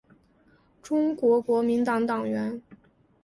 [0.81, 2.59] 中国国民党党员。